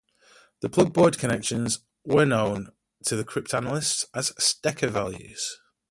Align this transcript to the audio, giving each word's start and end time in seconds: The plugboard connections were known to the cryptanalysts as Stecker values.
The 0.61 0.69
plugboard 0.71 1.19
connections 1.19 1.81
were 2.03 2.25
known 2.25 2.71
to 3.05 3.15
the 3.15 3.23
cryptanalysts 3.23 4.05
as 4.15 4.31
Stecker 4.39 4.89
values. 4.89 5.59